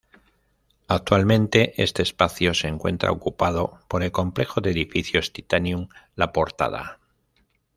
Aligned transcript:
Actualmente 0.87 1.79
este 1.83 2.01
espacio 2.01 2.55
se 2.55 2.67
encuentra 2.67 3.11
ocupado 3.11 3.81
por 3.87 4.01
el 4.01 4.11
complejo 4.11 4.59
de 4.59 4.71
edificios 4.71 5.31
Titanium 5.31 5.89
La 6.15 6.31
Portada 6.33 6.99